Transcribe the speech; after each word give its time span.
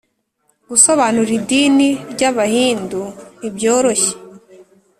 gusobanura 0.69 1.31
idini 1.39 1.89
ry’abahindu 2.11 3.01
ntibyoroshye 3.39 4.13